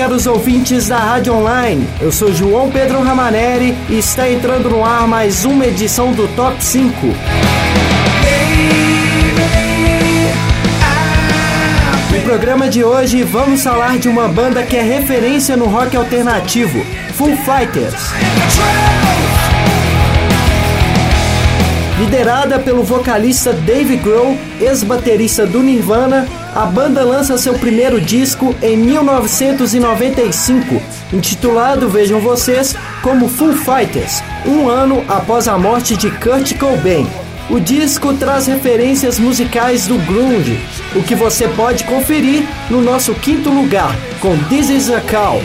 caros 0.00 0.26
ouvintes 0.26 0.88
da 0.88 0.96
Rádio 0.96 1.34
Online. 1.34 1.86
Eu 2.00 2.10
sou 2.10 2.32
João 2.32 2.70
Pedro 2.70 3.02
Ramaneri 3.02 3.76
e 3.86 3.98
está 3.98 4.30
entrando 4.30 4.70
no 4.70 4.82
ar 4.82 5.06
mais 5.06 5.44
uma 5.44 5.66
edição 5.66 6.10
do 6.14 6.26
Top 6.28 6.56
5. 6.64 7.06
No 12.12 12.20
programa 12.22 12.66
de 12.66 12.82
hoje 12.82 13.22
vamos 13.24 13.62
falar 13.62 13.98
de 13.98 14.08
uma 14.08 14.26
banda 14.26 14.62
que 14.62 14.74
é 14.74 14.80
referência 14.80 15.54
no 15.54 15.66
rock 15.66 15.94
alternativo, 15.94 16.82
Full 17.16 17.36
Fighters. 17.36 18.02
Liderada 21.98 22.58
pelo 22.58 22.82
vocalista 22.82 23.52
Dave 23.52 23.98
Grohl, 23.98 24.34
ex-baterista 24.58 25.44
do 25.44 25.62
Nirvana, 25.62 26.26
a 26.54 26.66
banda 26.66 27.04
lança 27.04 27.38
seu 27.38 27.54
primeiro 27.54 28.00
disco 28.00 28.54
em 28.62 28.76
1995, 28.76 30.82
intitulado, 31.12 31.88
vejam 31.88 32.20
vocês, 32.20 32.74
como 33.02 33.28
Full 33.28 33.52
Fighters, 33.52 34.22
um 34.46 34.68
ano 34.68 35.04
após 35.08 35.46
a 35.46 35.56
morte 35.56 35.96
de 35.96 36.10
Kurt 36.10 36.56
Cobain. 36.58 37.06
O 37.48 37.58
disco 37.58 38.14
traz 38.14 38.46
referências 38.46 39.18
musicais 39.18 39.86
do 39.86 39.98
grunge, 39.98 40.60
o 40.94 41.02
que 41.02 41.14
você 41.14 41.48
pode 41.48 41.84
conferir 41.84 42.44
no 42.68 42.80
nosso 42.80 43.14
quinto 43.14 43.50
lugar, 43.50 43.96
com 44.20 44.36
This 44.44 44.70
Is 44.70 44.90
a 44.90 45.00
Call. 45.00 45.40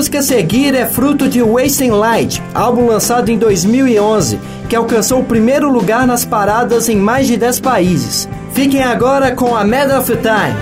música 0.00 0.20
a 0.20 0.22
seguir 0.22 0.74
é 0.74 0.86
fruto 0.86 1.28
de 1.28 1.42
Wasting 1.42 1.90
Light, 1.90 2.42
álbum 2.54 2.86
lançado 2.86 3.28
em 3.28 3.36
2011, 3.36 4.40
que 4.66 4.74
alcançou 4.74 5.20
o 5.20 5.24
primeiro 5.26 5.70
lugar 5.70 6.06
nas 6.06 6.24
paradas 6.24 6.88
em 6.88 6.96
mais 6.96 7.26
de 7.26 7.36
10 7.36 7.60
países. 7.60 8.26
Fiquem 8.54 8.82
agora 8.82 9.32
com 9.32 9.54
A 9.54 9.62
Medal 9.62 10.00
of 10.00 10.10
Time. 10.16 10.56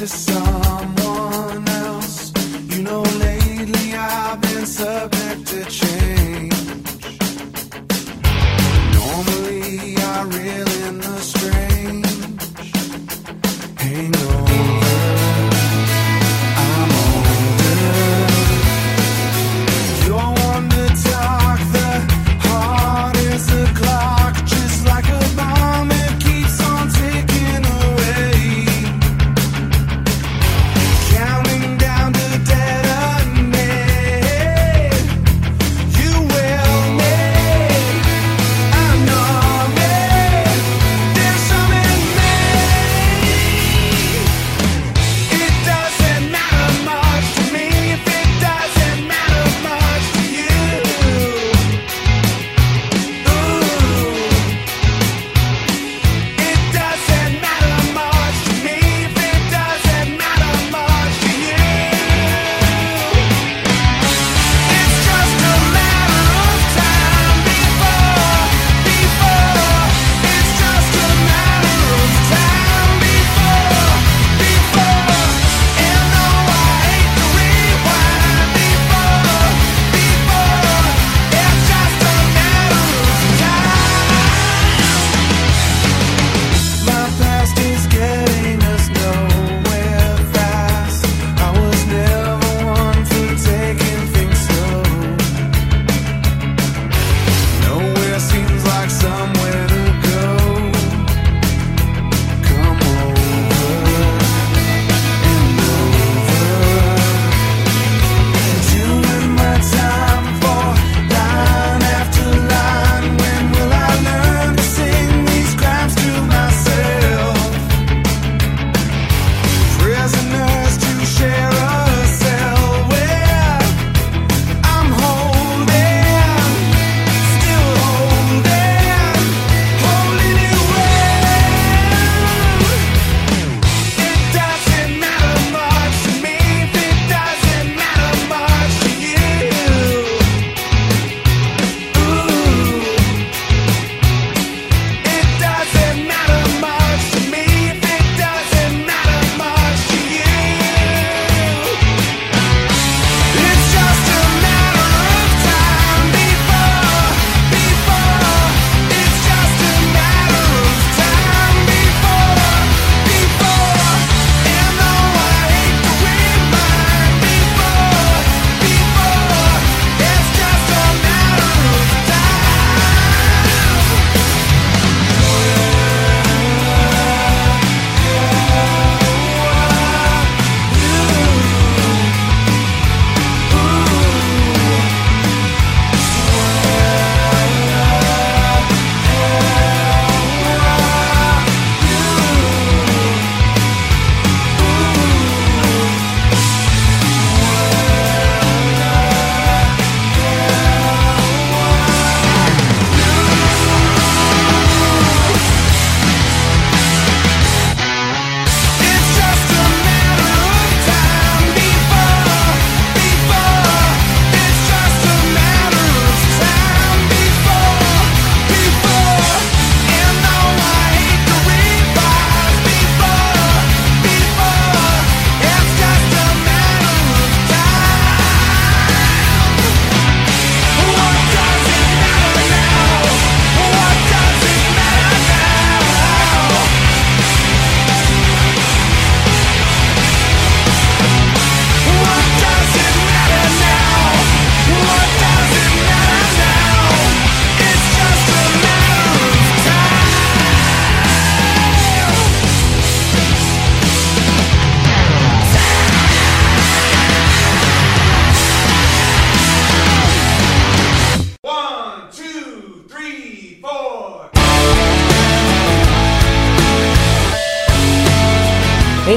to 0.00 0.08
song 0.08 0.63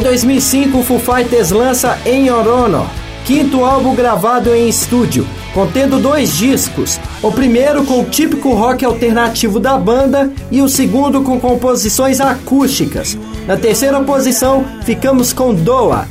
2005, 0.07 0.83
Foo 0.83 0.99
Fighters 0.99 1.51
lança 1.51 1.99
Em 2.05 2.31
Orono, 2.31 2.89
quinto 3.25 3.65
álbum 3.65 3.93
gravado 3.93 4.55
em 4.55 4.69
estúdio, 4.69 5.27
contendo 5.53 5.99
dois 5.99 6.37
discos. 6.37 6.97
O 7.21 7.29
primeiro 7.29 7.83
com 7.83 7.99
o 7.99 8.05
típico 8.05 8.53
rock 8.53 8.85
alternativo 8.85 9.59
da 9.59 9.77
banda 9.77 10.31
e 10.49 10.61
o 10.61 10.69
segundo 10.69 11.23
com 11.23 11.37
composições 11.37 12.21
acústicas. 12.21 13.17
Na 13.45 13.57
terceira 13.57 13.99
posição, 13.99 14.65
ficamos 14.85 15.33
com 15.33 15.53
Doa, 15.53 16.07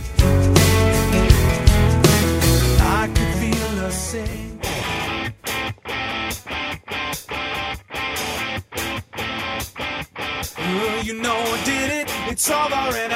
it's 12.28 12.50
over 12.50 12.98
and 12.98 13.15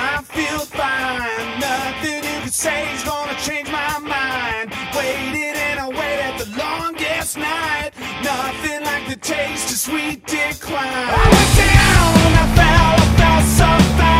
taste 9.30 9.70
a 9.70 9.76
sweet 9.76 10.26
decline. 10.26 10.88
I 10.88 11.26
went 11.34 11.52
down 11.56 12.10
I 12.34 12.46
fell, 12.56 12.96
I 12.99 13.16
fell 13.18 13.42
so 13.58 13.96
fast. 13.96 14.19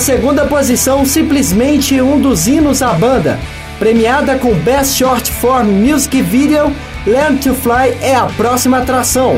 Na 0.00 0.06
segunda 0.06 0.46
posição, 0.46 1.04
simplesmente 1.04 2.00
um 2.00 2.18
dos 2.18 2.48
hinos 2.48 2.80
à 2.80 2.94
banda. 2.94 3.38
Premiada 3.78 4.38
com 4.38 4.54
Best 4.54 4.96
Short 4.96 5.30
Form 5.30 5.68
Music 5.68 6.22
Video, 6.22 6.74
Learn 7.06 7.36
to 7.36 7.52
Fly 7.52 7.98
é 8.00 8.16
a 8.16 8.24
próxima 8.24 8.78
atração. 8.78 9.36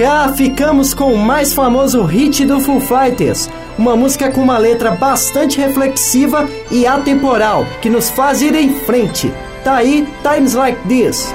cá, 0.00 0.32
ficamos 0.32 0.94
com 0.94 1.12
o 1.12 1.18
mais 1.18 1.52
famoso 1.52 2.02
hit 2.04 2.46
do 2.46 2.58
Foo 2.58 2.80
Fighters, 2.80 3.50
uma 3.76 3.94
música 3.94 4.30
com 4.30 4.40
uma 4.40 4.56
letra 4.56 4.92
bastante 4.92 5.60
reflexiva 5.60 6.48
e 6.70 6.86
atemporal, 6.86 7.66
que 7.82 7.90
nos 7.90 8.08
faz 8.08 8.40
ir 8.40 8.54
em 8.54 8.72
frente. 8.72 9.30
Tá 9.62 9.74
aí 9.74 10.08
Times 10.22 10.54
Like 10.54 10.80
This. 10.88 11.34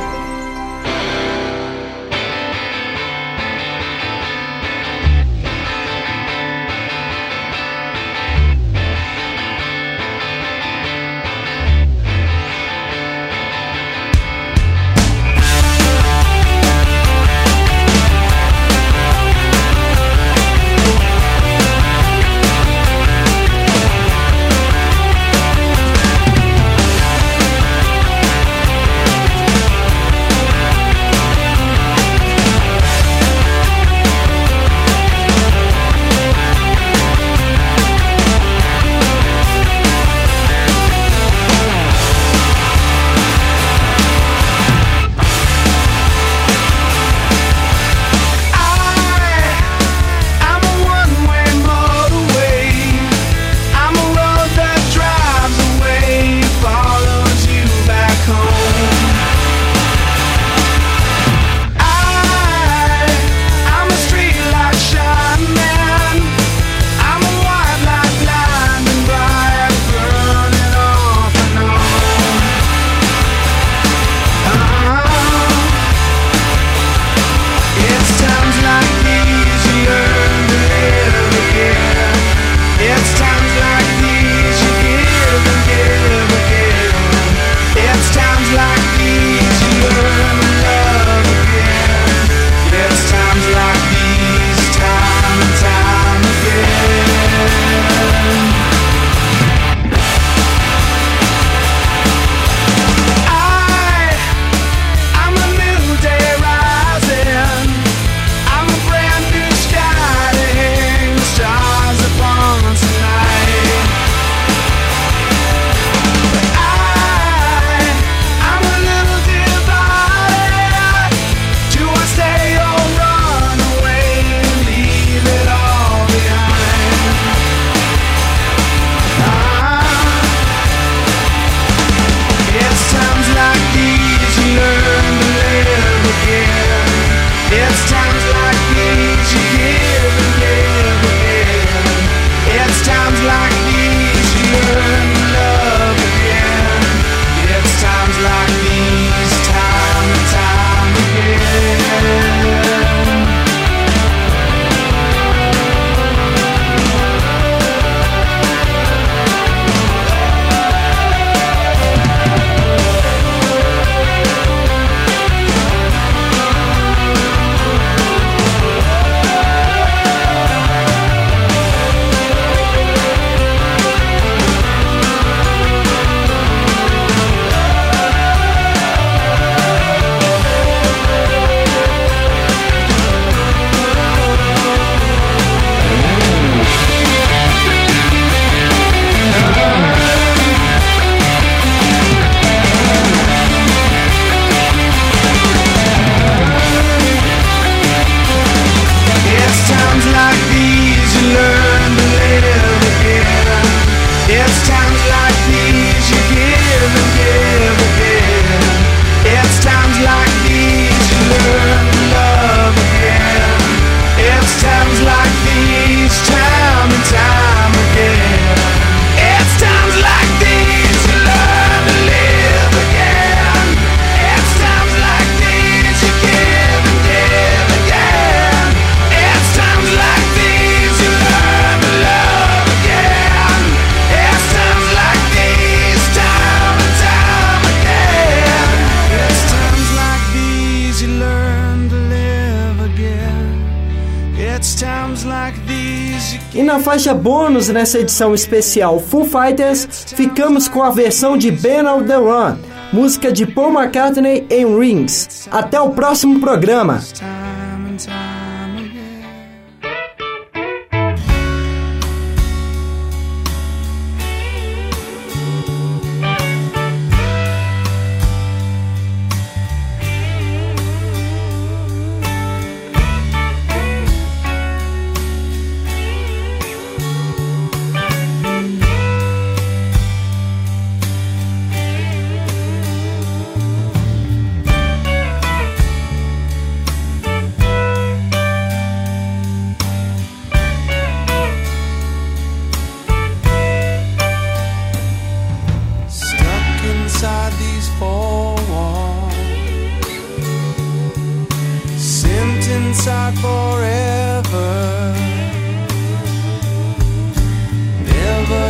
Faixa 246.96 247.14
bônus 247.14 247.68
nessa 247.68 248.00
edição 248.00 248.34
especial 248.34 249.02
Foo 249.02 249.26
Fighters, 249.26 249.86
ficamos 250.16 250.70
com 250.70 250.82
a 250.82 250.90
versão 250.92 251.38
de 251.38 251.52
Ben 251.52 251.86
on 251.86 252.04
the 252.04 252.16
Run, 252.16 252.56
música 252.94 253.34
de 253.34 253.46
Paul 253.46 253.74
McCartney 253.74 254.48
em 254.50 254.80
Rings. 254.80 255.50
Até 255.52 255.78
o 255.82 255.90
próximo 255.90 256.40
programa. 256.40 257.02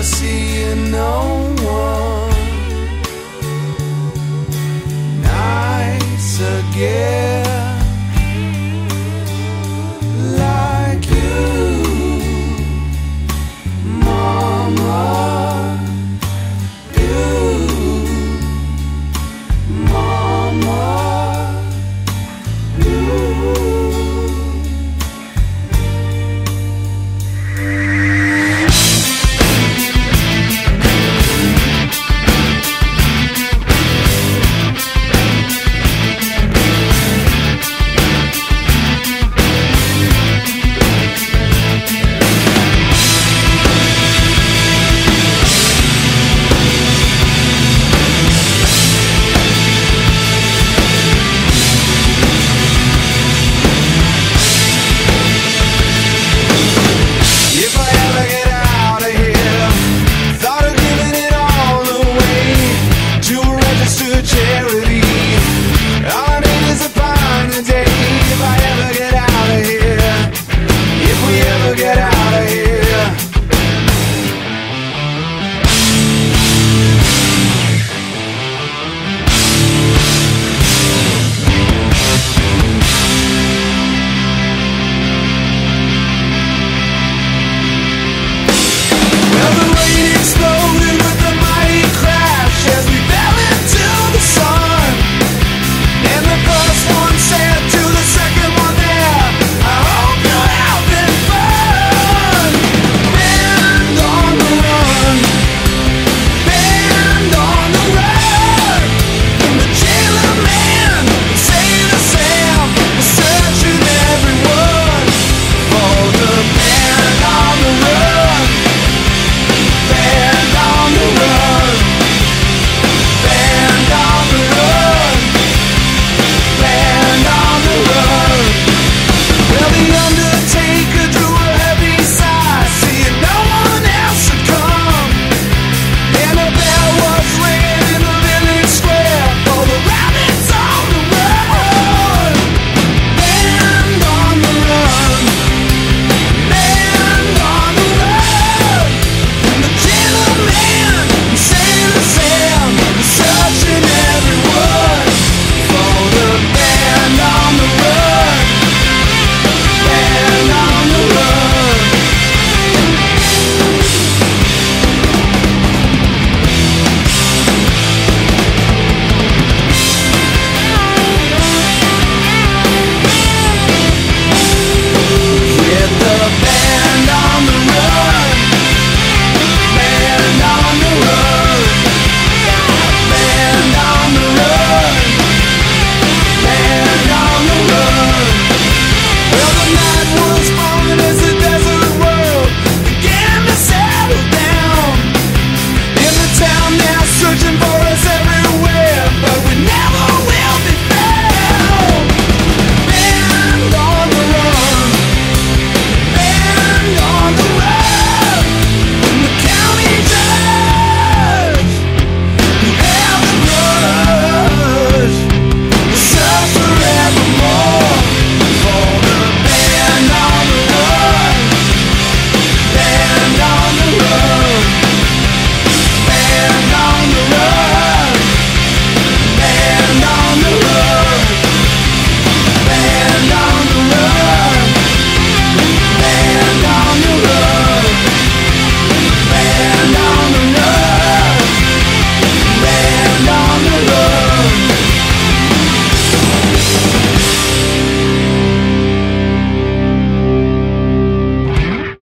see 0.06 0.60
you 0.60 0.76
know 0.76 1.35